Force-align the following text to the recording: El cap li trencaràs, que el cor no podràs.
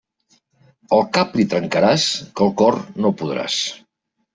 El 0.99 1.05
cap 1.19 1.37
li 1.41 1.47
trencaràs, 1.53 2.09
que 2.35 2.49
el 2.49 2.59
cor 2.65 2.83
no 3.05 3.17
podràs. 3.23 3.65